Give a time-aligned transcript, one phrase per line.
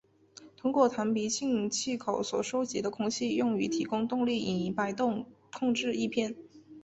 [0.57, 6.35] 通过弹鼻进气口所收集的空气用于提供动力以摆动控制翼片。